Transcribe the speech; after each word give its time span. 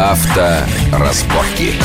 Авторазборки. 0.00 1.78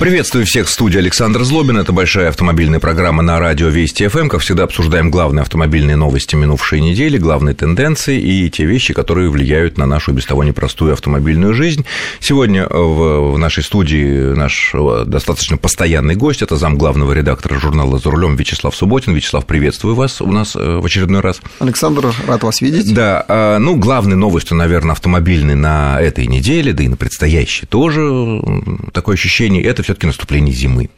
Приветствую 0.00 0.46
всех 0.46 0.68
в 0.68 0.70
студии 0.70 0.98
Александр 0.98 1.42
Злобин. 1.42 1.76
Это 1.76 1.92
большая 1.92 2.28
автомобильная 2.28 2.78
программа 2.78 3.20
на 3.20 3.40
радио 3.40 3.66
Вести 3.66 4.06
ФМ. 4.06 4.28
Как 4.28 4.42
всегда, 4.42 4.62
обсуждаем 4.62 5.10
главные 5.10 5.42
автомобильные 5.42 5.96
новости 5.96 6.36
минувшей 6.36 6.80
недели, 6.80 7.18
главные 7.18 7.56
тенденции 7.56 8.20
и 8.20 8.48
те 8.48 8.64
вещи, 8.64 8.94
которые 8.94 9.28
влияют 9.28 9.76
на 9.76 9.86
нашу 9.86 10.12
без 10.12 10.24
того 10.24 10.44
непростую 10.44 10.92
автомобильную 10.92 11.52
жизнь. 11.52 11.84
Сегодня 12.20 12.68
в, 12.68 13.36
нашей 13.38 13.64
студии 13.64 14.34
наш 14.34 14.70
э, 14.72 15.02
достаточно 15.04 15.56
постоянный 15.56 16.14
гость. 16.14 16.42
Это 16.42 16.54
зам 16.54 16.78
главного 16.78 17.12
редактора 17.12 17.58
журнала 17.58 17.98
«За 17.98 18.08
рулем» 18.12 18.36
Вячеслав 18.36 18.76
Субботин. 18.76 19.14
Вячеслав, 19.14 19.46
приветствую 19.46 19.96
вас 19.96 20.22
у 20.22 20.30
нас 20.30 20.54
э, 20.54 20.78
в 20.78 20.86
очередной 20.86 21.22
раз. 21.22 21.40
Александр, 21.58 22.14
рад 22.28 22.44
вас 22.44 22.60
видеть. 22.60 22.94
Да, 22.94 23.24
а, 23.26 23.58
ну, 23.58 23.74
главной 23.74 24.16
новостью, 24.16 24.56
наверное, 24.56 24.92
автомобильной 24.92 25.56
на 25.56 26.00
этой 26.00 26.28
неделе, 26.28 26.72
да 26.72 26.84
и 26.84 26.88
на 26.88 26.96
предстоящей 26.96 27.66
тоже 27.66 28.40
такое 28.92 29.16
ощущение, 29.16 29.64
это 29.64 29.87
все-таки 29.88 30.06
наступление 30.06 30.54
зимы. 30.54 30.90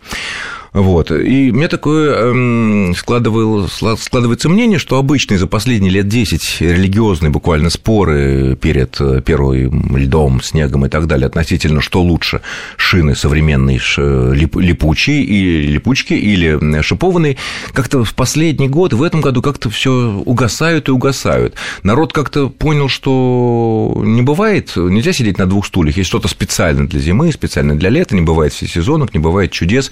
Вот. 0.72 1.10
И 1.10 1.50
мне 1.50 1.66
такое 1.68 2.30
эм, 2.30 2.94
складывается 2.94 4.48
мнение, 4.48 4.78
что 4.78 4.98
обычные 4.98 5.38
за 5.38 5.46
последние 5.46 5.92
лет 5.92 6.08
10 6.08 6.60
религиозные 6.60 7.30
буквально 7.30 7.70
споры 7.70 8.56
перед 8.56 9.00
э, 9.00 9.20
первым 9.24 9.96
льдом, 9.96 10.40
снегом 10.42 10.86
и 10.86 10.88
так 10.88 11.06
далее 11.06 11.26
относительно, 11.26 11.80
что 11.80 12.02
лучше, 12.02 12.40
шины 12.76 13.16
современные 13.16 13.78
липучие 13.78 15.22
и 15.22 15.62
липучки 15.66 16.14
или 16.14 16.80
шипованные, 16.82 17.36
как-то 17.72 18.04
в 18.04 18.14
последний 18.14 18.68
год, 18.68 18.92
в 18.92 19.02
этом 19.02 19.20
году 19.20 19.42
как-то 19.42 19.70
все 19.70 20.22
угасают 20.24 20.88
и 20.88 20.92
угасают. 20.92 21.54
Народ 21.82 22.12
как-то 22.12 22.48
понял, 22.48 22.88
что 22.88 24.00
не 24.04 24.22
бывает, 24.22 24.72
нельзя 24.76 25.12
сидеть 25.12 25.38
на 25.38 25.46
двух 25.46 25.66
стульях, 25.66 25.96
есть 25.96 26.08
что-то 26.08 26.28
специальное 26.28 26.86
для 26.86 27.00
зимы, 27.00 27.32
специально 27.32 27.76
для 27.76 27.90
лета, 27.90 28.14
не 28.14 28.22
бывает 28.22 28.52
всесезонок, 28.52 29.14
не 29.14 29.20
бывает 29.20 29.50
чудес, 29.50 29.90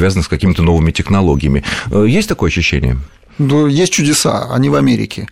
связанных 0.00 0.24
с 0.24 0.28
какими-то 0.28 0.62
новыми 0.62 0.92
технологиями. 0.92 1.62
Э, 1.90 2.06
есть 2.08 2.28
такое 2.28 2.48
ощущение? 2.48 2.96
Ну, 3.40 3.66
есть 3.66 3.90
чудеса, 3.90 4.48
они 4.52 4.68
в 4.68 4.74
Америке. 4.74 5.26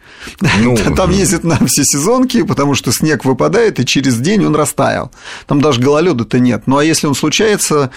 Ну, 0.62 0.76
Там 0.96 1.10
ездят 1.10 1.44
на 1.44 1.58
все 1.66 1.84
сезонки, 1.84 2.42
потому 2.42 2.74
что 2.74 2.90
снег 2.90 3.26
выпадает, 3.26 3.78
и 3.80 3.84
через 3.84 4.16
день 4.16 4.46
он 4.46 4.56
растаял. 4.56 5.12
Там 5.46 5.60
даже 5.60 5.78
гололеда-то 5.82 6.38
нет. 6.38 6.62
Ну, 6.64 6.78
а 6.78 6.84
если 6.84 7.06
он 7.06 7.14
случается, 7.14 7.90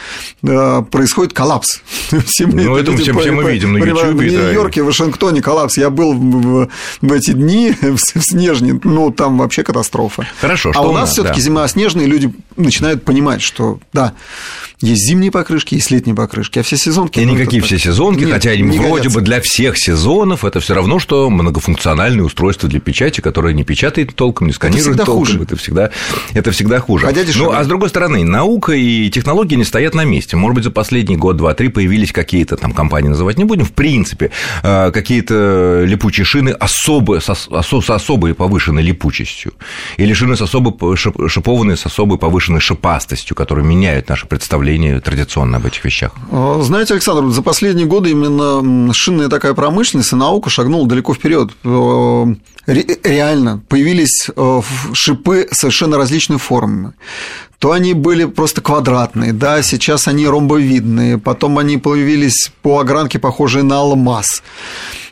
э, 0.44 0.82
происходит 0.92 1.32
коллапс. 1.32 1.80
Все 2.26 2.46
мы 2.46 2.64
ну, 2.64 2.76
это 2.76 2.92
все, 2.98 3.18
все 3.18 3.32
мы 3.32 3.50
видим 3.50 3.72
на 3.72 3.78
YouTube. 3.78 4.18
В 4.18 4.22
Нью-Йорке, 4.22 4.84
в 4.84 4.88
Вашингтоне 4.88 5.42
коллапс. 5.42 5.78
Я 5.78 5.90
был 5.90 6.14
в, 6.14 6.68
в 7.00 7.14
эти 7.14 7.32
дни 7.32 7.74
в 7.82 7.98
Снежне, 7.98 8.82
ну, 8.84 9.12
там 9.12 9.38
вообще 9.38 9.64
катастрофа. 9.64 10.28
Хорошо, 10.42 10.74
А 10.76 10.82
у 10.82 10.92
нас 10.92 11.12
все 11.12 11.24
таки 11.24 11.40
да. 11.40 11.42
зима 11.42 11.68
снежная, 11.70 12.04
и 12.04 12.08
люди 12.10 12.34
начинают 12.58 13.06
понимать, 13.06 13.42
что, 13.42 13.80
да, 13.94 14.14
есть 14.82 15.08
зимние 15.08 15.30
покрышки, 15.32 15.76
есть 15.76 15.92
летние 15.92 16.16
покрышки, 16.16 16.58
а 16.58 16.64
все 16.64 16.76
сезонки... 16.76 17.20
И 17.20 17.26
никакие 17.26 17.62
все 17.62 17.78
сезонки, 17.78 18.24
Нет, 18.24 18.34
хотя 18.34 18.50
они 18.52 18.64
вроде 18.64 18.90
годятся. 18.90 19.20
бы 19.20 19.22
для 19.22 19.42
всех 19.42 19.78
сезонов, 19.78 20.01
это 20.52 20.60
все 20.60 20.74
равно, 20.74 21.00
что 21.00 21.30
многофункциональное 21.30 22.24
устройство 22.24 22.68
для 22.68 22.80
печати, 22.80 23.22
которое 23.22 23.54
не 23.54 23.64
печатает 23.64 24.16
толком, 24.16 24.48
не 24.48 24.54
сканирует 24.54 24.96
это 24.96 25.06
толком. 25.06 25.26
Хуже. 25.26 25.44
Это 25.44 25.56
всегда, 25.56 25.90
это 26.34 26.52
всегда 26.52 26.80
хуже. 26.80 27.06
Хотя 27.06 27.22
ну, 27.36 27.52
а 27.52 27.64
с 27.64 27.68
другой 27.68 27.90
стороны, 27.90 28.24
наука 28.24 28.74
и 28.74 29.10
технологии 29.10 29.56
не 29.56 29.64
стоят 29.64 29.94
на 29.94 30.04
месте. 30.04 30.36
Может 30.36 30.56
быть, 30.56 30.64
за 30.64 30.72
последний 30.72 31.18
год, 31.18 31.38
два, 31.38 31.54
три 31.54 31.70
появились 31.70 32.12
какие-то 32.12 32.58
там 32.58 32.74
компании, 32.74 33.10
называть 33.10 33.38
не 33.38 33.44
будем, 33.44 33.66
в 33.66 33.74
принципе, 33.74 34.32
э, 34.64 34.92
какие-то 34.92 35.84
липучие 35.86 36.26
шины 36.26 36.50
особо, 36.50 37.20
с, 37.20 37.30
с 37.30 37.90
особой 37.90 38.34
повышенной 38.34 38.82
липучестью. 38.82 39.54
Или 39.98 40.14
шины 40.14 40.36
с 40.36 40.42
особо 40.42 40.76
шипованные 40.96 41.78
с 41.78 41.86
особой 41.86 42.18
повышенной 42.18 42.60
шипастостью, 42.60 43.36
которые 43.36 43.66
меняют 43.66 44.10
наше 44.10 44.26
представление 44.26 45.00
традиционно 45.00 45.58
об 45.58 45.66
этих 45.66 45.86
вещах? 45.86 46.12
А, 46.32 46.62
знаете, 46.62 46.94
Александр, 46.94 47.32
за 47.32 47.42
последние 47.42 47.86
годы 47.86 48.12
именно 48.12 48.94
шинная 48.94 49.30
такая 49.30 49.54
промышленность 49.54 49.81
и 50.14 50.16
наука 50.16 50.50
шагнула 50.50 50.88
далеко 50.88 51.14
вперед. 51.14 51.52
Э, 51.64 52.26
реально 52.68 53.64
появились 53.68 54.30
э, 54.36 54.62
шипы 54.94 55.48
совершенно 55.52 55.98
различной 55.98 56.38
формы 56.38 56.94
то 57.62 57.74
они 57.74 57.94
были 57.94 58.26
просто 58.26 58.60
квадратные, 58.60 59.34
да, 59.34 59.62
сейчас 59.62 60.08
они 60.08 60.28
ромбовидные, 60.28 61.20
потом 61.20 61.60
они 61.60 61.78
появились 61.78 62.52
по 62.64 62.80
огранке, 62.80 63.20
похожие 63.20 63.62
на 63.62 63.82
алмаз. 63.82 64.42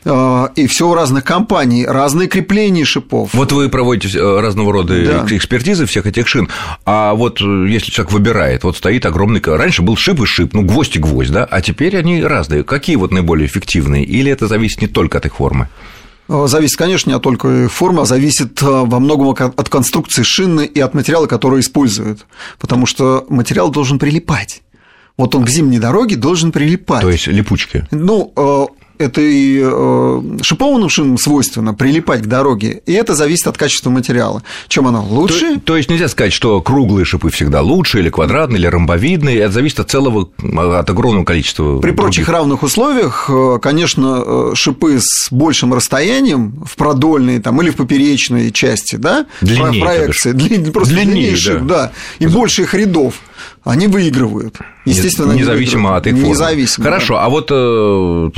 Э, 0.04 0.48
и 0.56 0.66
все 0.66 0.88
у 0.88 0.94
разных 0.94 1.22
компаний, 1.22 1.86
разные 1.86 2.26
крепления 2.26 2.84
шипов. 2.84 3.30
Вот 3.34 3.52
вы 3.52 3.68
проводите 3.68 4.18
э, 4.18 4.40
разного 4.40 4.72
рода 4.72 4.94
да. 4.94 5.26
экспертизы 5.36 5.86
всех 5.86 6.06
этих 6.06 6.26
шин, 6.26 6.48
а 6.84 7.14
вот 7.14 7.40
э, 7.40 7.66
если 7.68 7.92
человек 7.92 8.12
выбирает, 8.12 8.64
вот 8.64 8.76
стоит 8.76 9.06
огромный... 9.06 9.40
Раньше 9.40 9.82
был 9.82 9.96
шип 9.96 10.20
и 10.20 10.26
шип, 10.26 10.52
ну, 10.52 10.62
гвоздь 10.62 10.96
и 10.96 10.98
гвоздь, 10.98 11.30
да, 11.30 11.44
а 11.44 11.60
теперь 11.62 11.96
они 11.96 12.20
разные. 12.20 12.64
Какие 12.64 12.96
вот 12.96 13.12
наиболее 13.12 13.46
эффективные? 13.46 14.02
Или 14.02 14.32
это 14.32 14.48
зависит 14.48 14.80
не 14.80 14.88
только 14.88 15.18
от 15.18 15.26
их 15.26 15.36
формы? 15.36 15.68
Зависит, 16.46 16.76
конечно, 16.76 17.10
не 17.10 17.18
только 17.18 17.68
формы, 17.68 18.02
а 18.02 18.04
зависит 18.04 18.62
во 18.62 19.00
многом 19.00 19.30
от 19.30 19.68
конструкции 19.68 20.22
шины 20.22 20.64
и 20.64 20.78
от 20.78 20.94
материала, 20.94 21.26
который 21.26 21.60
используют. 21.60 22.26
Потому 22.58 22.86
что 22.86 23.26
материал 23.28 23.70
должен 23.70 23.98
прилипать. 23.98 24.62
Вот 25.16 25.34
он 25.34 25.44
к 25.44 25.50
зимней 25.50 25.78
дороге 25.78 26.16
должен 26.16 26.52
прилипать. 26.52 27.02
То 27.02 27.10
есть 27.10 27.26
липучки? 27.26 27.86
Ну, 27.90 28.32
это 29.00 29.20
и 29.20 29.60
э, 29.62 30.22
шипованным 30.42 31.18
свойственно 31.18 31.74
прилипать 31.74 32.22
к 32.22 32.26
дороге, 32.26 32.82
и 32.86 32.92
это 32.92 33.14
зависит 33.14 33.46
от 33.46 33.56
качества 33.56 33.90
материала. 33.90 34.42
Чем 34.68 34.86
она 34.86 35.00
лучше? 35.00 35.54
То, 35.54 35.60
то 35.60 35.76
есть 35.76 35.90
нельзя 35.90 36.08
сказать, 36.08 36.32
что 36.32 36.60
круглые 36.60 37.04
шипы 37.04 37.30
всегда 37.30 37.62
лучше, 37.62 38.00
или 38.00 38.10
квадратные, 38.10 38.58
или 38.58 38.66
ромбовидные, 38.66 39.38
это 39.38 39.52
зависит 39.52 39.80
от 39.80 39.90
целого, 39.90 40.28
от 40.78 40.90
огромного 40.90 41.24
количества. 41.24 41.78
При 41.78 41.90
других. 41.90 41.96
прочих 41.96 42.28
равных 42.28 42.62
условиях, 42.62 43.26
э, 43.28 43.58
конечно, 43.60 44.22
э, 44.24 44.52
шипы 44.54 44.98
с 45.00 45.28
большим 45.30 45.72
расстоянием 45.72 46.62
в 46.64 46.76
продольной 46.76 47.40
там, 47.40 47.60
или 47.62 47.70
в 47.70 47.76
поперечной 47.76 48.50
части, 48.50 48.96
да, 48.96 49.26
длиннее, 49.40 49.82
проекции, 49.82 50.32
длин, 50.32 50.72
просто 50.72 50.94
длиннее, 50.94 51.14
длиннее 51.14 51.36
шип, 51.36 51.62
да. 51.62 51.74
да, 51.86 51.92
и 52.18 52.26
больше 52.26 52.62
их 52.62 52.74
рядов 52.74 53.14
они 53.64 53.86
выигрывают. 53.88 54.56
Естественно, 54.86 55.32
независимо 55.32 55.96
от 55.96 56.06
их 56.06 56.14
формы. 56.14 56.28
Независимо. 56.28 56.84
Хорошо, 56.84 57.14
да. 57.14 57.24
а 57.24 57.28
вот 57.28 57.48
э, 57.50 58.30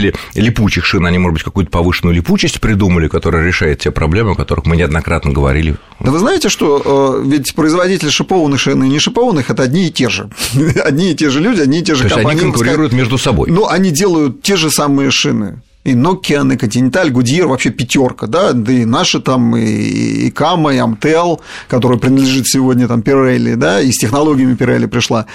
производители 0.00 0.14
липучих 0.34 0.84
шин, 0.84 1.06
они, 1.06 1.18
может 1.18 1.34
быть, 1.34 1.42
какую-то 1.42 1.70
повышенную 1.70 2.14
липучесть 2.14 2.60
придумали, 2.60 3.08
которая 3.08 3.46
решает 3.46 3.80
те 3.80 3.90
проблемы, 3.90 4.32
о 4.32 4.34
которых 4.34 4.66
мы 4.66 4.76
неоднократно 4.76 5.32
говорили. 5.32 5.76
Да 6.00 6.10
вы 6.10 6.18
знаете, 6.18 6.48
что 6.48 7.22
э, 7.22 7.28
ведь 7.28 7.54
производители 7.54 8.08
шипованных 8.08 8.60
шин 8.60 8.82
и 8.84 8.88
не 8.88 8.98
шипованных 8.98 9.50
это 9.50 9.62
одни 9.62 9.88
и 9.88 9.90
те 9.90 10.08
же. 10.08 10.30
одни 10.84 11.12
и 11.12 11.14
те 11.14 11.30
же 11.30 11.40
люди, 11.40 11.60
одни 11.60 11.80
и 11.80 11.82
те 11.82 11.94
же 11.94 12.04
То 12.04 12.16
компании. 12.16 12.42
они 12.42 12.52
конкурируют 12.52 12.92
между 12.92 13.18
собой. 13.18 13.50
Ну, 13.50 13.66
они 13.66 13.90
делают 13.90 14.42
те 14.42 14.56
же 14.56 14.70
самые 14.70 15.10
шины 15.10 15.62
и 15.84 15.92
Nokia, 15.92 16.52
и 16.52 16.56
Continental, 16.56 17.10
Goodyear 17.10 17.46
вообще 17.46 17.70
пятерка, 17.70 18.26
да, 18.26 18.52
да 18.52 18.72
и 18.72 18.84
наши 18.84 19.20
там, 19.20 19.56
и, 19.56 19.62
и 19.62 20.30
Kama, 20.30 20.74
и 20.74 20.78
Amtel, 20.78 21.40
которая 21.68 21.98
принадлежит 21.98 22.46
сегодня 22.46 22.86
там 22.86 23.00
Pirelli, 23.00 23.56
да, 23.56 23.80
и 23.80 23.90
с 23.90 23.98
технологиями 23.98 24.54
Pirelli 24.54 24.88
пришла, 24.88 25.26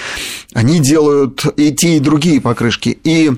они 0.54 0.80
делают 0.80 1.46
и 1.58 1.74
те, 1.74 1.98
и 1.98 2.00
другие 2.00 2.42
покрышки, 2.42 2.98
и 3.04 3.32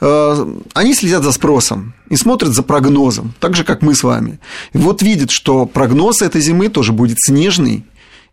э, 0.00 0.46
они 0.74 0.94
следят 0.94 1.22
за 1.22 1.32
спросом 1.32 1.94
и 2.10 2.16
смотрят 2.16 2.52
за 2.52 2.62
прогнозом, 2.62 3.34
так 3.40 3.56
же, 3.56 3.64
как 3.64 3.80
мы 3.80 3.94
с 3.94 4.02
вами. 4.02 4.38
И 4.74 4.78
вот 4.78 5.00
видят, 5.00 5.30
что 5.30 5.64
прогноз 5.64 6.20
этой 6.20 6.42
зимы 6.42 6.68
тоже 6.68 6.92
будет 6.92 7.16
снежный, 7.20 7.84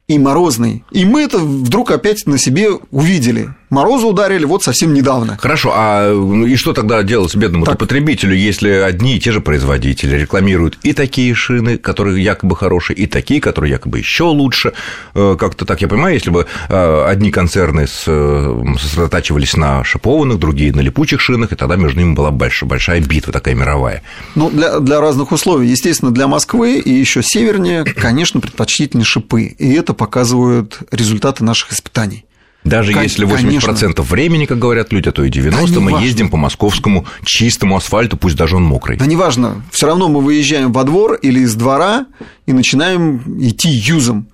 и 0.08 0.20
морозный. 0.20 0.84
И 0.92 1.06
мы 1.06 1.22
это 1.22 1.38
вдруг 1.40 1.92
опять 1.92 2.26
на 2.26 2.38
себе 2.38 2.72
увидели. 2.92 3.56
Морозы 3.72 4.06
ударили 4.06 4.44
вот 4.44 4.64
совсем 4.64 4.94
недавно. 4.94 5.38
Хорошо, 5.42 5.72
а 5.74 6.14
и 6.46 6.56
что 6.58 6.74
тогда 6.74 7.02
делать 7.04 7.34
бедному 7.36 7.66
потребителю, 7.66 8.36
если 8.36 8.70
одни 8.70 9.16
и 9.16 9.20
те 9.20 9.32
же 9.32 9.40
производители 9.40 10.18
рекламируют 10.18 10.78
и 10.84 10.92
такие 10.92 11.34
шины, 11.34 11.78
которые 11.78 12.22
якобы 12.22 12.58
хорошие, 12.58 12.98
и 12.98 13.08
такие, 13.08 13.40
которые 13.40 13.72
якобы 13.72 14.00
еще 14.00 14.26
лучше? 14.26 14.74
Э, 15.16 15.38
как-то 15.40 15.64
так 15.66 15.82
я 15.82 15.88
понимаю, 15.88 16.16
если 16.16 16.32
бы 16.32 16.48
э, 16.68 17.06
одни 17.08 17.32
концерны 17.32 17.88
э, 17.88 18.64
сосредотачивались 18.78 19.56
на 19.56 19.86
шипованных, 19.86 20.38
другие 20.38 20.74
на 20.74 20.82
липучих 20.82 21.22
шинах, 21.22 21.54
и 21.54 21.56
тогда 21.56 21.78
между 21.78 22.02
ними 22.02 22.14
была 22.14 22.32
большая, 22.32 22.70
большая 22.70 23.00
битва 23.00 23.32
такая 23.32 23.56
мировая. 23.56 24.02
Ну, 24.36 24.50
для, 24.50 24.82
для 24.82 25.00
разных 25.00 25.32
условий. 25.32 25.70
Естественно, 25.70 26.12
для 26.12 26.28
Москвы 26.28 26.78
и 26.80 26.92
еще 26.92 27.24
севернее, 27.24 27.86
конечно, 27.86 28.42
предпочтительнее 28.42 29.06
шипы. 29.06 29.44
И 29.44 29.74
это 29.74 29.94
результаты 29.94 30.68
результаты 30.92 31.44
наших 31.44 31.72
испытаний. 31.72 32.26
Даже 32.64 32.94
Кон- 32.94 33.04
если 33.04 33.26
80% 33.26 33.62
конечно. 33.62 34.04
времени, 34.04 34.46
как 34.46 34.60
говорят 34.60 34.94
люди, 34.94 35.10
а 35.10 35.12
то 35.12 35.24
и 35.24 35.30
90%, 35.32 35.74
да 35.74 35.80
мы 35.80 35.92
важно. 35.94 36.06
ездим 36.06 36.30
по 36.30 36.38
московскому 36.38 37.06
чистому 37.24 37.76
асфальту, 37.76 38.18
пусть 38.18 38.36
даже 38.36 38.58
он 38.58 38.64
мокрый. 38.64 38.98
Да 38.98 39.06
неважно, 39.06 39.64
все 39.72 39.88
равно 39.88 40.08
мы 40.10 40.22
выезжаем 40.22 40.72
во 40.72 40.84
двор 40.84 41.16
или 41.16 41.40
из 41.40 41.56
двора 41.56 42.06
и 42.46 42.54
начинаем 42.54 43.24
идти 43.42 43.70
юзом. 43.70 44.28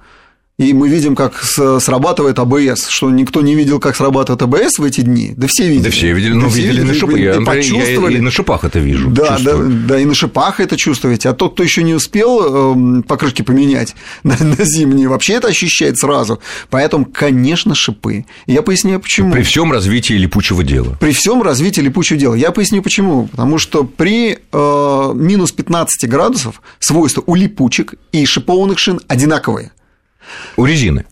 И 0.59 0.73
мы 0.73 0.89
видим, 0.89 1.15
как 1.15 1.43
срабатывает 1.43 2.39
АБС, 2.39 2.87
что 2.89 3.11
никто 3.11 3.41
не 3.41 3.53
видел, 3.53 3.79
как 3.79 3.95
срабатывает 3.95 4.41
АБС 4.41 4.79
в 4.79 4.83
эти 4.83 5.01
дни. 5.01 5.33
Да 5.37 5.45
все 5.45 5.67
видели. 5.67 5.83
Да 5.83 5.91
все 5.91 6.13
видели, 6.13 6.33
но 6.33 6.41
да 6.41 6.47
видели, 6.47 6.67
видели 6.67 6.83
на 6.83 6.93
шипах. 6.95 7.19
Я, 7.19 7.41
почувствовали. 7.41 8.13
Я 8.13 8.17
и 8.17 8.21
на 8.21 8.31
шипах 8.31 8.63
это 8.63 8.79
вижу. 8.79 9.09
Да, 9.11 9.37
да, 9.39 9.55
да, 9.55 9.99
и 9.99 10.05
на 10.05 10.15
шипах 10.15 10.59
это 10.59 10.75
чувствуете. 10.75 11.29
А 11.29 11.33
тот, 11.33 11.53
кто 11.53 11.61
еще 11.61 11.83
не 11.83 11.93
успел 11.93 12.73
эм, 12.73 13.03
покрышки 13.03 13.43
поменять 13.43 13.95
на, 14.23 14.35
на 14.39 14.65
зимние, 14.65 15.07
вообще 15.07 15.33
это 15.33 15.47
ощущает 15.49 15.99
сразу. 15.99 16.39
Поэтому, 16.71 17.05
конечно, 17.05 17.75
шипы. 17.75 18.25
Я 18.47 18.63
поясню, 18.63 18.99
почему. 18.99 19.31
При 19.31 19.43
всем 19.43 19.71
развитии 19.71 20.13
липучего 20.13 20.63
дела. 20.63 20.97
При 20.99 21.11
всем 21.11 21.43
развитии 21.43 21.81
липучего 21.81 22.19
дела. 22.19 22.33
Я 22.33 22.49
поясню, 22.49 22.81
почему. 22.81 23.27
Потому 23.27 23.59
что 23.59 23.83
при 23.83 24.39
э, 24.51 25.11
минус 25.13 25.51
15 25.51 26.09
градусов 26.09 26.63
свойства 26.79 27.23
у 27.27 27.35
липучек 27.35 27.93
и 28.11 28.25
шипованных 28.25 28.79
шин 28.79 28.99
одинаковые. 29.07 29.71
У 30.55 30.65
резины? 30.65 31.05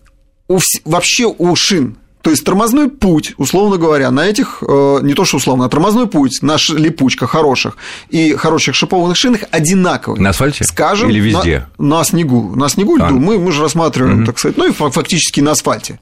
У, 0.48 0.58
вообще 0.84 1.26
у 1.26 1.56
шин. 1.56 1.96
То 2.26 2.30
есть 2.30 2.44
тормозной 2.44 2.90
путь, 2.90 3.34
условно 3.36 3.76
говоря, 3.76 4.10
на 4.10 4.26
этих, 4.26 4.60
э, 4.60 4.98
не 5.02 5.14
то 5.14 5.24
что 5.24 5.36
условно, 5.36 5.66
а 5.66 5.68
тормозной 5.68 6.08
путь, 6.08 6.38
наша 6.42 6.74
липучка 6.74 7.28
хороших 7.28 7.76
и 8.08 8.32
хороших 8.34 8.74
шипованных 8.74 9.16
шинах 9.16 9.42
одинаковый. 9.52 10.20
На 10.20 10.30
асфальте? 10.30 10.64
Скажем, 10.64 11.08
Или 11.08 11.20
везде? 11.20 11.68
На, 11.78 11.98
на 11.98 12.04
снегу. 12.04 12.56
На 12.56 12.68
снегу 12.68 12.96
а. 13.00 13.06
льду 13.06 13.20
мы, 13.20 13.38
мы 13.38 13.52
же 13.52 13.62
рассматриваем, 13.62 14.18
угу. 14.18 14.26
так 14.26 14.40
сказать, 14.40 14.56
ну 14.56 14.68
и 14.68 14.72
фактически 14.72 15.40
на 15.40 15.52
асфальте. 15.52 16.00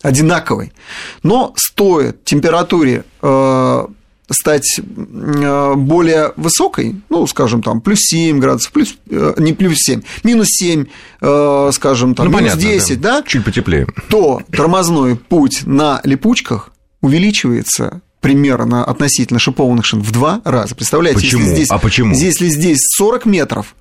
Одинаковый. 0.00 0.72
Но 1.24 1.52
стоит 1.56 2.22
температуре 2.22 3.04
э, 3.20 3.86
стать 4.30 4.78
э, 4.78 5.74
более 5.74 6.32
высокой, 6.36 6.96
ну, 7.10 7.26
скажем, 7.26 7.62
там, 7.62 7.80
плюс 7.80 7.98
7 8.00 8.38
градусов, 8.38 8.72
плюс, 8.72 8.96
э, 9.10 9.34
не 9.38 9.52
плюс 9.52 9.78
7, 9.78 10.02
минус 10.22 10.48
7, 10.50 10.86
э, 11.20 11.70
скажем, 11.72 12.14
там, 12.14 12.26
ну, 12.26 12.38
минус 12.38 12.52
понятно, 12.52 12.72
10, 12.72 13.00
да. 13.00 13.20
да, 13.20 13.26
чуть 13.26 13.44
потеплее, 13.44 13.86
то 14.08 14.42
тормозной 14.50 15.16
путь 15.16 15.62
на 15.66 16.00
липучках 16.04 16.70
увеличивается 17.00 18.00
примерно 18.20 18.84
относительно 18.84 19.38
шипованных 19.38 19.84
шин 19.84 20.00
в 20.00 20.10
два 20.10 20.40
раза. 20.44 20.74
Представляете, 20.74 21.20
почему? 21.20 21.42
если 21.42 21.54
здесь, 21.54 21.70
а 21.70 21.78
почему? 21.78 22.14
если 22.14 22.48
здесь 22.48 22.78
40 22.96 23.26
метров, 23.26 23.74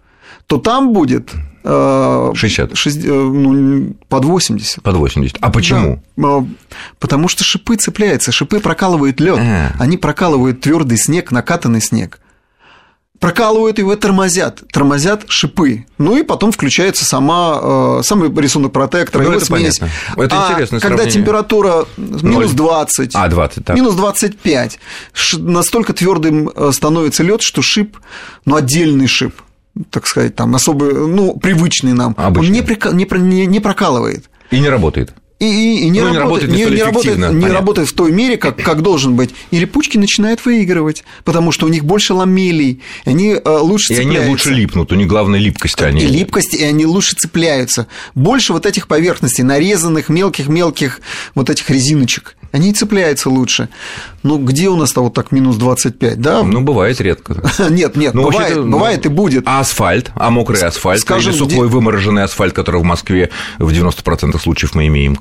то 0.48 0.58
там 0.58 0.92
будет 0.92 1.32
60. 1.64 2.78
6, 2.78 3.06
ну, 3.06 3.96
под 4.10 4.26
80. 4.26 4.84
Под 4.84 4.96
80. 4.96 5.38
А 5.40 5.50
почему? 5.50 6.04
Да, 6.18 6.46
потому 7.00 7.28
что 7.28 7.44
шипы 7.44 7.76
цепляются, 7.78 8.32
шипы 8.32 8.60
прокалывают 8.60 9.20
лед, 9.20 9.40
а. 9.40 9.72
они 9.80 9.98
прокалывают 9.98 10.62
твердый 10.62 10.98
снег, 10.98 11.32
накатанный 11.32 11.82
снег. 11.82 12.20
Прокалывают 13.20 13.78
его, 13.78 13.96
тормозят, 13.96 14.64
тормозят 14.74 15.24
шипы. 15.30 15.86
Ну 15.98 16.18
и 16.18 16.24
потом 16.24 16.52
включается 16.52 17.06
сама, 17.06 17.58
э, 17.62 18.02
самый 18.04 18.30
рисунок 18.42 18.74
протектора, 18.74 19.22
ну, 19.24 19.30
его 19.30 19.38
это 19.38 19.46
смесь. 19.46 19.80
Понятно. 19.80 20.22
Это 20.22 20.48
а 20.48 20.52
интересно. 20.52 20.80
Когда 20.82 21.06
температура 21.06 21.86
минус 21.96 22.52
20, 22.52 23.12
а, 23.14 23.30
20 23.30 23.64
так. 23.64 23.78
минус 23.78 23.96
25, 23.96 24.80
настолько 25.38 25.94
твердым 25.94 26.50
э, 26.54 26.72
становится 26.74 27.24
лед, 27.24 27.42
что 27.42 27.62
шип, 27.62 27.96
ну 28.44 28.58
отдельный 28.58 29.08
шип, 29.08 29.34
так 29.90 30.08
сказать, 30.08 30.36
там 30.36 30.54
особый, 30.56 30.94
ну, 30.94 31.38
привычный 31.38 31.94
нам, 31.94 32.14
Обычный. 32.18 32.48
он 32.48 32.54
не, 32.54 32.62
прика... 32.62 32.92
не, 32.92 33.06
не, 33.06 33.46
не 33.46 33.60
прокалывает. 33.60 34.30
И 34.52 34.60
не 34.60 34.70
работает. 34.70 35.14
И, 35.40 35.46
и, 35.46 35.80
и 35.86 35.90
не, 35.90 36.02
ну, 36.02 36.18
работает, 36.18 36.52
не, 36.52 36.64
не, 36.64 36.84
работает, 36.84 37.18
не 37.18 37.48
работает 37.48 37.90
в 37.90 37.94
той 37.94 38.12
мере, 38.12 38.38
как, 38.38 38.56
как 38.58 38.82
должен 38.82 39.16
быть. 39.16 39.32
И 39.52 39.60
липучки 39.60 39.98
начинают 39.98 40.46
выигрывать, 40.46 41.04
потому 41.26 41.52
что 41.52 41.66
у 41.66 41.70
них 41.70 41.84
больше 41.84 42.14
ламелей, 42.14 42.82
они 43.04 43.32
э, 43.34 43.50
лучше 43.50 43.94
и 43.94 43.96
цепляются. 43.98 44.20
И 44.20 44.22
они 44.22 44.30
лучше 44.30 44.50
липнут, 44.52 44.92
у 44.92 44.96
них 44.96 45.08
главная 45.08 45.40
липкость. 45.40 45.82
Они... 45.82 46.02
И 46.02 46.08
липкость, 46.08 46.54
и 46.54 46.64
они 46.64 46.86
лучше 46.86 47.16
цепляются. 47.16 47.88
Больше 48.16 48.54
вот 48.54 48.66
этих 48.66 48.88
поверхностей, 48.88 49.44
нарезанных 49.44 50.08
мелких-мелких 50.08 51.02
вот 51.36 51.50
этих 51.50 51.70
резиночек 51.70 52.38
они 52.54 52.72
цепляются 52.72 53.32
лучше. 53.32 53.68
Ну, 54.22 54.38
где 54.38 54.70
у 54.70 54.76
нас-то 54.76 55.02
вот 55.02 55.16
так 55.16 55.32
минус 55.32 55.58
25, 55.58 56.22
да? 56.22 56.44
Ну, 56.44 56.62
бывает 56.62 57.02
редко. 57.02 57.36
Нет, 57.70 57.96
нет, 57.96 58.14
ну, 58.14 58.30
бывает, 58.30 58.56
ну, 58.58 58.72
бывает 58.78 59.06
и 59.08 59.10
будет. 59.10 59.44
А 59.48 59.60
асфальт, 59.60 60.12
а 60.16 60.30
мокрый 60.30 60.62
асфальт, 60.62 61.02
скажем, 61.02 61.34
или 61.34 61.40
сухой 61.40 61.68
вымороженный 61.68 62.24
асфальт, 62.24 62.54
который 62.54 62.80
в 62.80 62.84
Москве 62.84 63.32
в 63.58 63.70
90% 63.70 64.40
случаев 64.40 64.76
мы 64.76 64.88
имеем? 64.88 65.18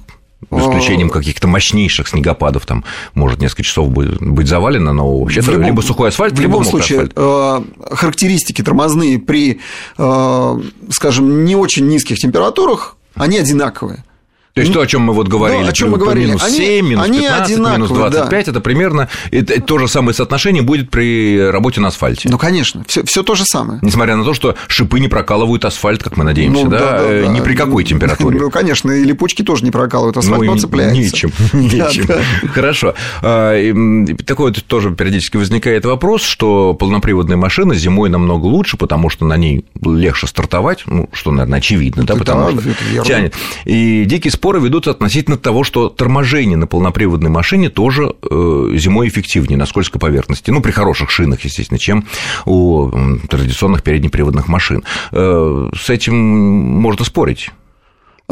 За 0.50 0.58
исключением 0.58 1.08
каких-то 1.08 1.49
мощнейших 1.49 2.08
снегопадов, 2.08 2.67
там 2.67 2.84
может 3.14 3.40
несколько 3.40 3.62
часов 3.62 3.88
будет, 3.90 4.20
быть 4.20 4.49
завалено, 4.49 4.93
но 4.93 5.20
вообще-то 5.20 5.52
либо 5.52 5.81
сухой 5.81 6.08
асфальт, 6.11 6.34
в 6.34 6.40
либо 6.40 6.52
любом 6.52 6.64
случае, 6.64 7.02
асфальт. 7.02 7.12
Э, 7.17 7.94
характеристики 7.94 8.61
тормозные 8.61 9.19
при, 9.19 9.61
э, 9.96 10.61
скажем, 10.90 11.44
не 11.44 11.56
очень 11.56 11.87
низких 11.87 12.19
температурах, 12.19 12.96
они 13.14 13.38
одинаковые. 13.38 14.05
То 14.54 14.60
есть 14.60 14.70
ну, 14.70 14.75
то, 14.75 14.81
о 14.82 14.87
чем 14.87 15.02
мы 15.02 15.14
вот 15.14 15.28
говорили, 15.28 15.62
да, 15.62 15.70
о 15.70 15.72
чем 15.72 15.93
мы 15.93 15.99
говорили. 15.99 16.26
минус 16.26 16.43
7, 16.44 17.00
они, 17.00 17.19
минус 17.20 17.49
15, 17.49 17.58
минус 17.58 17.88
25, 17.90 18.31
да. 18.44 18.50
это 18.50 18.60
примерно 18.60 19.08
это, 19.31 19.60
то 19.62 19.78
же 19.78 19.88
самое 19.88 20.14
соотношение 20.14 20.62
будет 20.62 20.90
при 20.90 21.40
работе 21.50 21.81
на 21.81 21.88
асфальте. 21.88 22.28
Ну, 22.28 22.37
конечно, 22.37 22.84
все, 22.87 23.02
все 23.04 23.22
то 23.22 23.34
же 23.34 23.44
самое. 23.46 23.78
Несмотря 23.81 24.14
на 24.16 24.25
то, 24.25 24.34
что 24.34 24.54
шипы 24.69 25.00
не 25.00 25.08
прокалывают 25.08 25.64
асфальт, 25.64 26.02
как 26.02 26.19
мы 26.19 26.25
надеемся, 26.25 26.64
ну, 26.64 26.70
да, 26.70 26.78
да, 26.78 27.08
да, 27.08 27.26
ни 27.28 27.40
при 27.40 27.54
какой 27.54 27.84
температуре. 27.84 28.38
Ну, 28.38 28.50
конечно, 28.50 28.90
и 28.90 29.04
липучки 29.04 29.43
тоже 29.43 29.64
не 29.64 29.70
прокалывают 29.70 30.19
асфальт, 30.19 30.43
ну, 30.43 30.52
но 30.52 30.58
цепляются. 30.58 31.00
Нечем, 31.00 31.32
нечем. 31.55 32.06
Хорошо. 32.52 32.94
А, 33.22 33.55
такой 34.26 34.50
вот 34.50 34.62
тоже 34.64 34.90
периодически 34.90 35.38
возникает 35.38 35.87
вопрос, 35.87 36.22
что 36.22 36.75
полноприводная 36.75 37.38
машина 37.38 37.75
зимой 37.75 38.10
намного 38.10 38.44
лучше, 38.44 38.76
потому 38.76 39.08
что 39.08 39.25
на 39.25 39.38
ней 39.38 39.64
легче 39.82 40.26
стартовать, 40.26 40.82
ну, 40.84 41.08
что, 41.14 41.31
наверное, 41.31 41.58
очевидно, 41.58 42.05
да, 42.05 42.16
потому 42.16 42.50
что 42.50 43.02
тянет. 43.02 43.34
И 43.64 44.05
дикий 44.05 44.28
споры 44.42 44.58
ведутся 44.58 44.90
относительно 44.90 45.36
того, 45.36 45.62
что 45.62 45.88
торможение 45.88 46.56
на 46.56 46.66
полноприводной 46.66 47.30
машине 47.30 47.68
тоже 47.68 48.12
э, 48.28 48.72
зимой 48.74 49.06
эффективнее 49.06 49.56
на 49.56 49.66
скользкой 49.66 50.00
поверхности. 50.00 50.50
Ну, 50.50 50.60
при 50.60 50.72
хороших 50.72 51.10
шинах, 51.10 51.42
естественно, 51.42 51.78
чем 51.78 52.08
у 52.44 52.90
традиционных 53.28 53.84
переднеприводных 53.84 54.48
машин. 54.48 54.82
Э, 55.12 55.70
с 55.80 55.88
этим 55.90 56.16
можно 56.16 57.04
спорить. 57.04 57.50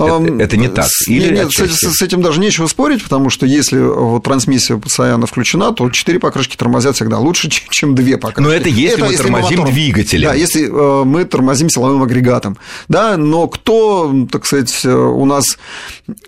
Это, 0.07 0.43
это 0.43 0.57
не 0.57 0.69
так. 0.69 0.87
Или 1.07 1.35
нет, 1.35 1.51
нет 1.59 1.71
с, 1.71 1.99
с 1.99 2.03
этим 2.03 2.23
даже 2.23 2.41
нечего 2.41 2.67
спорить, 2.67 3.03
потому 3.03 3.31
что 3.31 3.47
если 3.47 3.79
вот 3.79 4.25
трансмиссия 4.25 4.77
постоянно 4.77 5.27
включена, 5.27 5.73
то 5.73 5.91
4 5.91 6.19
покрышки 6.19 6.57
тормозят 6.57 6.97
всегда 6.97 7.19
лучше, 7.19 7.49
чем 7.71 7.95
2 7.95 8.19
покрышки. 8.19 8.41
Но 8.41 8.53
это 8.53 8.69
если 8.69 8.97
это, 8.97 9.05
мы 9.05 9.11
если 9.11 9.23
тормозим 9.23 9.61
мы 9.61 9.73
двигателем. 9.73 10.29
Да, 10.29 10.35
если 10.35 10.69
э, 10.69 11.05
мы 11.05 11.25
тормозим 11.25 11.69
силовым 11.69 12.03
агрегатом. 12.03 12.59
Да, 12.89 13.17
но 13.17 13.49
кто, 13.49 14.27
так 14.31 14.47
сказать, 14.47 14.81
э, 14.85 14.93
у 14.93 15.25
нас... 15.25 15.59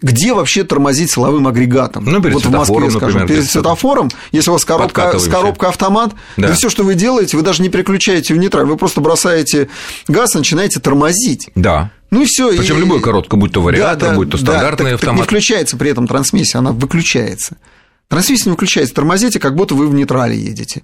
Где 0.00 0.32
вообще 0.32 0.64
тормозить 0.64 1.12
силовым 1.12 1.48
агрегатом? 1.48 2.04
Ну, 2.04 2.20
перед 2.20 2.34
вот 2.34 2.44
в 2.44 2.50
Москве, 2.50 2.90
скажем, 2.90 3.20
например, 3.20 3.28
перед 3.28 3.50
светофором, 3.50 4.10
если 4.30 4.50
у 4.50 4.52
вас 4.52 4.64
коробка, 4.64 5.18
с 5.18 5.28
коробка 5.28 5.68
автомат, 5.68 6.12
да. 6.36 6.48
да 6.48 6.54
все, 6.54 6.70
что 6.70 6.84
вы 6.84 6.94
делаете, 6.94 7.36
вы 7.36 7.42
даже 7.42 7.62
не 7.62 7.68
переключаете 7.68 8.34
в 8.34 8.38
нейтраль, 8.38 8.66
вы 8.66 8.76
просто 8.76 9.00
бросаете 9.00 9.68
газ, 10.08 10.34
начинаете 10.34 10.80
тормозить. 10.80 11.50
Да. 11.54 11.90
Ну 12.12 12.22
и 12.22 12.26
все. 12.26 12.54
Причем 12.56 12.76
и... 12.76 12.80
любой 12.80 13.00
коротко, 13.00 13.36
будь 13.36 13.52
то 13.52 13.62
вариатор, 13.62 13.98
да, 13.98 14.08
да, 14.10 14.14
будь 14.14 14.30
то 14.30 14.36
стандартный 14.36 14.84
да, 14.84 14.90
так, 14.90 14.94
автомат. 15.00 15.20
Так 15.20 15.32
не 15.32 15.38
включается 15.38 15.76
при 15.78 15.90
этом 15.90 16.06
трансмиссия, 16.06 16.58
она 16.58 16.70
выключается. 16.70 17.56
Трансмиссия 18.08 18.46
не 18.46 18.50
выключается, 18.52 18.94
тормозите, 18.94 19.40
как 19.40 19.56
будто 19.56 19.74
вы 19.74 19.88
в 19.88 19.94
нейтрале 19.94 20.36
едете. 20.36 20.82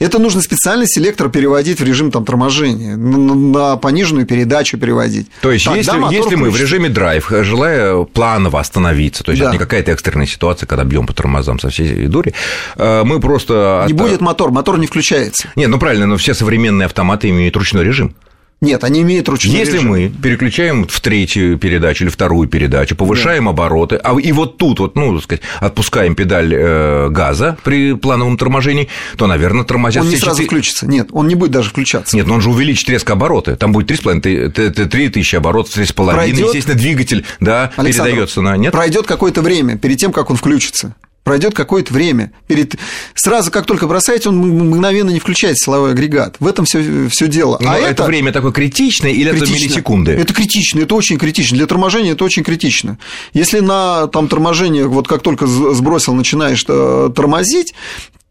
Это 0.00 0.18
нужно 0.18 0.42
специально 0.42 0.84
селектор 0.88 1.28
переводить 1.28 1.78
в 1.78 1.84
режим 1.84 2.10
там, 2.10 2.24
торможения, 2.24 2.96
на 2.96 3.76
пониженную 3.76 4.26
передачу 4.26 4.76
переводить. 4.76 5.28
То 5.40 5.52
есть, 5.52 5.64
Тогда 5.64 5.78
если, 5.78 6.16
если 6.16 6.34
мы 6.34 6.50
в 6.50 6.60
режиме 6.60 6.88
драйв, 6.88 7.28
желая 7.30 8.02
планово 8.02 8.58
остановиться, 8.58 9.22
то 9.22 9.30
есть 9.30 9.40
да. 9.40 9.46
это 9.46 9.52
не 9.52 9.58
какая-то 9.60 9.92
экстренная 9.92 10.26
ситуация, 10.26 10.66
когда 10.66 10.82
бьем 10.82 11.06
по 11.06 11.12
тормозам 11.12 11.60
со 11.60 11.70
всей 11.70 12.08
дури, 12.08 12.34
э, 12.76 13.04
мы 13.04 13.20
просто... 13.20 13.84
Не 13.86 13.92
будет 13.92 14.20
мотор, 14.20 14.50
мотор 14.50 14.78
не 14.78 14.88
включается. 14.88 15.46
Нет, 15.54 15.68
ну 15.68 15.78
правильно, 15.78 16.06
но 16.06 16.16
все 16.16 16.34
современные 16.34 16.86
автоматы 16.86 17.28
имеют 17.30 17.56
ручной 17.56 17.84
режим. 17.84 18.16
Нет, 18.64 18.84
они 18.84 19.02
имеют 19.02 19.28
ручной 19.28 19.54
Если 19.54 19.74
режим. 19.74 19.90
мы 19.90 20.08
переключаем 20.08 20.86
в 20.86 21.00
третью 21.00 21.58
передачу 21.58 22.04
или 22.04 22.10
вторую 22.10 22.48
передачу, 22.48 22.96
повышаем 22.96 23.44
да. 23.44 23.50
обороты, 23.50 23.96
а 23.96 24.18
и 24.18 24.32
вот 24.32 24.56
тут 24.56 24.80
вот, 24.80 24.96
ну, 24.96 25.14
так 25.14 25.24
сказать, 25.24 25.42
отпускаем 25.60 26.14
педаль 26.14 26.54
э, 26.54 27.08
газа 27.10 27.56
при 27.62 27.94
плановом 27.94 28.36
торможении, 28.36 28.88
то, 29.16 29.26
наверное, 29.26 29.64
тормозят 29.64 30.04
Он 30.04 30.08
не 30.08 30.16
сразу 30.16 30.42
4... 30.42 30.46
включится. 30.46 30.86
Нет, 30.86 31.08
он 31.12 31.28
не 31.28 31.34
будет 31.34 31.50
даже 31.50 31.70
включаться. 31.70 32.16
Нет, 32.16 32.26
но 32.26 32.34
он 32.34 32.40
же 32.40 32.50
увеличит 32.50 32.88
резко 32.88 33.12
обороты. 33.12 33.56
Там 33.56 33.72
будет 33.72 33.90
3,5, 33.90 34.86
3 34.86 35.08
тысячи 35.10 35.36
оборотов, 35.36 35.76
3,5. 35.76 36.12
Пройдет... 36.12 36.46
Естественно, 36.46 36.78
двигатель, 36.78 37.24
да, 37.40 37.70
передается 37.76 38.40
на... 38.40 38.56
Нет? 38.56 38.72
Пройдет 38.72 39.06
какое-то 39.06 39.42
время 39.42 39.76
перед 39.76 39.98
тем, 39.98 40.12
как 40.12 40.30
он 40.30 40.36
включится 40.36 40.94
пройдет 41.24 41.54
какое-то 41.54 41.92
время. 41.92 42.32
Перед... 42.46 42.76
Сразу, 43.14 43.50
как 43.50 43.66
только 43.66 43.86
бросаете, 43.88 44.28
он 44.28 44.36
мгновенно 44.36 45.10
не 45.10 45.18
включает 45.18 45.58
силовой 45.58 45.92
агрегат. 45.92 46.36
В 46.38 46.46
этом 46.46 46.66
все, 46.66 47.08
все 47.08 47.26
дело. 47.26 47.58
Но 47.60 47.72
а 47.72 47.78
это, 47.78 47.88
это 47.88 48.04
время 48.04 48.30
такое 48.30 48.52
критичное 48.52 49.10
или 49.10 49.30
критично. 49.30 49.54
это 49.54 49.64
миллисекунды? 49.64 50.12
Это 50.12 50.34
критично, 50.34 50.80
это 50.80 50.94
очень 50.94 51.18
критично. 51.18 51.56
Для 51.56 51.66
торможения 51.66 52.12
это 52.12 52.24
очень 52.24 52.44
критично. 52.44 52.98
Если 53.32 53.60
на 53.60 54.06
там, 54.08 54.28
торможение, 54.28 54.86
вот 54.86 55.08
как 55.08 55.22
только 55.22 55.46
сбросил, 55.46 56.14
начинаешь 56.14 56.64
э, 56.68 57.10
тормозить, 57.14 57.74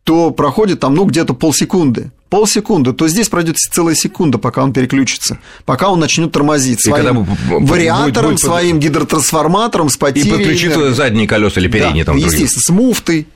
то 0.04 0.32
проходит 0.32 0.80
там, 0.80 0.96
ну, 0.96 1.06
где-то 1.06 1.34
полсекунды. 1.34 2.12
Полсекунды, 2.34 2.94
то 2.94 3.08
здесь 3.08 3.30
пройдет 3.30 3.58
целая 3.58 3.94
секунда, 3.94 4.40
пока 4.40 4.64
он 4.64 4.74
переключится, 4.74 5.38
пока 5.66 5.90
он 5.90 6.00
начнет 6.00 6.32
тормозить 6.32 6.82
своим 6.82 7.28
вариатором, 7.48 8.08
будет, 8.08 8.24
будет... 8.24 8.40
своим 8.40 8.80
гидротрансформатором 8.80 9.92
с 9.92 9.98
потерей. 9.98 10.30
И 10.30 10.32
подключит 10.32 10.96
задние 10.96 11.28
колеса 11.28 11.62
или 11.62 11.68
передние 11.68 12.04
да, 12.04 12.14
там. 12.14 12.18
Естественно, 12.18 12.64
с 12.64 12.70
муфтой. 12.70 13.28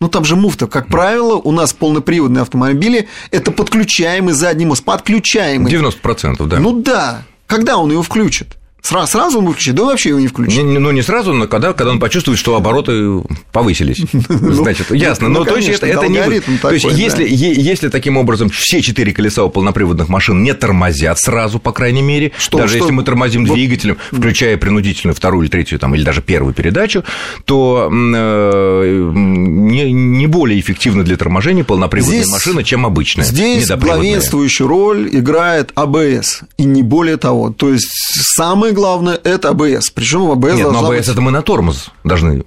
Ну, 0.00 0.08
там 0.08 0.24
же 0.24 0.34
муфта, 0.34 0.66
как 0.66 0.88
правило, 0.88 1.36
у 1.36 1.52
нас 1.52 1.72
полноприводные 1.74 2.42
автомобили– 2.42 3.06
это 3.30 3.52
подключаемый 3.52 4.34
задний 4.34 4.66
мост, 4.66 4.82
подключаемый. 4.82 5.72
90%, 5.72 6.44
да. 6.48 6.58
Ну 6.58 6.82
да, 6.82 7.22
когда 7.46 7.76
он 7.76 7.92
его 7.92 8.02
включит? 8.02 8.56
Сразу, 8.84 9.12
сразу 9.12 9.38
он 9.38 9.46
выключит, 9.46 9.74
да 9.76 9.84
вообще 9.84 10.10
его 10.10 10.20
не 10.20 10.26
включит. 10.26 10.62
Не, 10.62 10.78
ну, 10.78 10.90
не 10.90 11.00
сразу, 11.00 11.32
но 11.32 11.48
когда, 11.48 11.72
когда 11.72 11.90
он 11.90 11.98
почувствует, 11.98 12.38
что 12.38 12.54
обороты 12.54 13.22
повысились. 13.50 14.04
Ну, 14.44 14.52
Значит, 14.52 14.90
ясно. 14.90 15.28
Но 15.28 15.40
ну, 15.40 15.44
то 15.44 15.56
есть 15.56 15.68
это, 15.68 16.08
не... 16.08 16.20
То 16.58 16.70
есть 16.70 16.84
если, 16.84 17.88
таким 17.88 18.16
образом 18.16 18.50
все 18.50 18.82
четыре 18.82 19.12
колеса 19.12 19.44
у 19.44 19.48
полноприводных 19.48 20.08
машин 20.08 20.42
не 20.42 20.52
тормозят 20.54 21.18
сразу, 21.18 21.58
по 21.58 21.72
крайней 21.72 22.02
мере, 22.02 22.32
даже 22.52 22.76
если 22.76 22.90
мы 22.90 23.04
тормозим 23.04 23.44
двигателем, 23.46 23.96
включая 24.12 24.56
принудительную 24.58 25.14
вторую 25.14 25.44
или 25.44 25.50
третью, 25.50 25.78
там, 25.78 25.94
или 25.94 26.02
даже 26.02 26.20
первую 26.20 26.52
передачу, 26.52 27.04
то 27.44 27.88
э, 27.90 29.12
не, 29.14 30.26
более 30.26 30.60
эффективно 30.60 31.04
для 31.04 31.16
торможения 31.16 31.64
полноприводная 31.64 32.26
машина, 32.26 32.64
чем 32.64 32.84
обычная. 32.84 33.24
Здесь 33.24 33.68
главенствующую 33.68 34.68
роль 34.68 35.08
играет 35.10 35.70
АБС, 35.74 36.42
и 36.58 36.64
не 36.64 36.82
более 36.82 37.16
того. 37.16 37.50
То 37.50 37.70
есть 37.70 37.88
самый 38.36 38.73
главное– 38.74 39.18
это 39.24 39.50
АБС. 39.50 39.90
Причем 39.90 40.30
АБС 40.30 40.56
Нет, 40.56 40.70
но 40.70 40.80
АБС 40.80 40.88
быть... 40.88 41.08
это 41.08 41.20
мы 41.20 41.30
на 41.30 41.42
тормоз 41.42 41.90
должны 42.04 42.44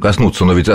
коснуться, 0.00 0.44
но 0.44 0.52
ведь 0.52 0.66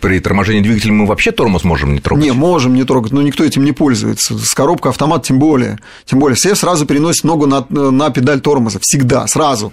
при 0.00 0.18
торможении 0.18 0.60
двигателя 0.60 0.92
мы 0.92 1.06
вообще 1.06 1.30
тормоз 1.30 1.64
можем 1.64 1.94
не 1.94 2.00
трогать. 2.00 2.24
Не, 2.24 2.32
можем 2.32 2.74
не 2.74 2.84
трогать, 2.84 3.12
но 3.12 3.22
никто 3.22 3.44
этим 3.44 3.64
не 3.64 3.72
пользуется. 3.72 4.36
С 4.38 4.54
коробкой 4.54 4.90
автомат 4.90 5.24
тем 5.24 5.38
более. 5.38 5.78
Тем 6.04 6.18
более, 6.18 6.36
все 6.36 6.54
сразу 6.54 6.86
переносят 6.86 7.24
ногу 7.24 7.46
на, 7.46 7.64
на 7.68 8.10
педаль 8.10 8.40
тормоза. 8.40 8.78
Всегда, 8.82 9.26
сразу. 9.28 9.72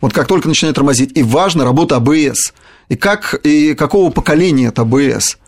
Вот 0.00 0.12
как 0.12 0.26
только 0.26 0.48
начинает 0.48 0.76
тормозить. 0.76 1.16
И 1.16 1.22
важно 1.22 1.64
работа 1.64 1.96
АБС. 1.96 2.52
И, 2.90 2.96
как, 2.96 3.34
и 3.44 3.74
какого 3.74 4.10
поколения 4.10 4.66
это 4.66 4.82
АБС. 4.82 5.38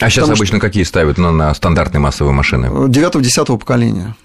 А 0.00 0.10
сейчас 0.10 0.24
Потому 0.24 0.36
обычно 0.36 0.58
что... 0.58 0.66
какие 0.66 0.82
ставят 0.82 1.18
на, 1.18 1.30
на 1.30 1.54
стандартные 1.54 2.00
массовые 2.00 2.34
машины? 2.34 2.88
Девятого-десятого 2.88 3.56
поколения. 3.58 4.16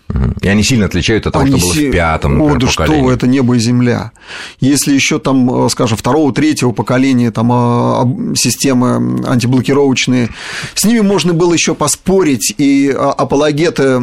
И 0.42 0.48
они 0.48 0.64
сильно 0.64 0.86
отличаются 0.86 1.30
от 1.30 1.34
того, 1.34 1.46
Они 1.46 1.60
что 1.60 1.68
было 1.68 1.74
в 1.74 1.92
пятом, 1.92 2.38
например, 2.40 2.56
О, 2.56 2.60
да 2.60 2.68
поколении. 2.68 3.02
что 3.04 3.12
это 3.12 3.28
небо 3.28 3.56
и 3.56 3.60
земля. 3.60 4.12
Если 4.60 4.94
еще 4.94 5.20
там, 5.20 5.66
э, 5.66 5.70
скажем, 5.70 5.98
второго, 5.98 6.34
третьего 6.34 6.72
поколения 6.72 7.30
там 7.30 7.52
э, 7.52 8.36
системы 8.36 9.24
антиблокировочные, 9.28 10.30
с 10.74 10.86
ними 10.86 11.02
можно 11.02 11.34
было 11.34 11.54
еще 11.54 11.76
поспорить, 11.76 12.56
и 12.58 12.92
а, 12.92 13.12
апологеты 13.12 14.00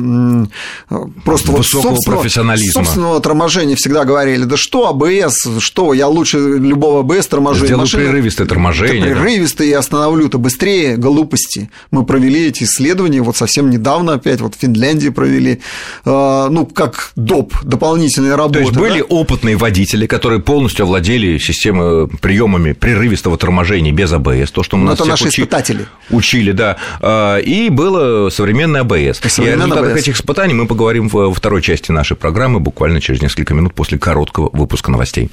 просто 1.24 1.50
Высокого 1.50 1.56
вот 1.56 1.66
собственного, 1.66 2.20
профессионализма. 2.20 2.84
собственного 2.84 3.20
торможения 3.20 3.74
всегда 3.74 4.04
говорили, 4.04 4.44
да 4.44 4.56
что 4.56 4.88
АБС, 4.88 5.58
что, 5.58 5.92
я 5.92 6.06
лучше 6.06 6.38
любого 6.38 7.00
АБС 7.00 7.26
торможения. 7.26 7.66
Сделаю 7.66 7.82
машины, 7.82 8.04
прерывистое 8.04 8.46
торможение. 8.46 9.00
Да, 9.00 9.20
прерывистое, 9.20 9.66
да. 9.66 9.70
я 9.72 9.78
остановлю-то 9.80 10.38
быстрее, 10.38 10.96
глупости. 10.96 11.55
Мы 11.90 12.04
провели 12.04 12.48
эти 12.48 12.64
исследования, 12.64 13.20
вот 13.20 13.36
совсем 13.36 13.70
недавно 13.70 14.14
опять, 14.14 14.40
вот 14.40 14.54
в 14.54 14.58
Финляндии 14.58 15.08
провели, 15.08 15.60
Э, 16.04 16.48
ну, 16.50 16.66
как 16.66 17.10
доп. 17.16 17.54
дополнительные 17.62 18.34
работы. 18.34 18.60
То 18.60 18.60
есть 18.60 18.76
были 18.76 19.00
да? 19.00 19.06
опытные 19.06 19.56
водители, 19.56 20.06
которые 20.06 20.40
полностью 20.40 20.84
овладели 20.84 21.38
системой 21.38 22.08
приемами 22.08 22.72
прерывистого 22.72 23.36
торможения 23.36 23.92
без 23.92 24.12
АБС, 24.12 24.50
то, 24.52 24.62
что 24.62 24.76
мы 24.76 24.84
ну, 24.84 24.90
нас 24.90 25.00
это 25.00 25.08
наши 25.08 25.24
учи... 25.24 25.42
испытатели. 25.42 25.86
учили, 26.10 26.52
да, 26.52 26.76
э, 27.00 27.42
и 27.42 27.68
было 27.70 28.30
современное 28.30 28.82
АБС. 28.82 28.94
И, 29.38 29.42
и 29.42 29.48
о 29.48 29.56
результатах 29.56 29.90
АБС. 29.90 30.00
этих 30.00 30.16
испытаний 30.16 30.54
мы 30.54 30.66
поговорим 30.66 31.08
во 31.08 31.32
второй 31.32 31.62
части 31.62 31.90
нашей 31.90 32.16
программы 32.16 32.60
буквально 32.60 33.00
через 33.00 33.20
несколько 33.20 33.54
минут 33.54 33.74
после 33.74 33.98
короткого 33.98 34.50
выпуска 34.52 34.90
новостей. 34.90 35.30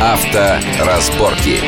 Авторазборки. 0.00 1.60